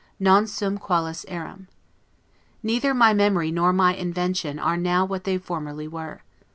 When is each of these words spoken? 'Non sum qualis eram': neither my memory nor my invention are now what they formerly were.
'Non 0.19 0.47
sum 0.47 0.79
qualis 0.79 1.25
eram': 1.27 1.67
neither 2.63 2.91
my 2.91 3.13
memory 3.13 3.51
nor 3.51 3.71
my 3.71 3.93
invention 3.93 4.57
are 4.57 4.75
now 4.75 5.05
what 5.05 5.25
they 5.25 5.37
formerly 5.37 5.87
were. 5.87 6.23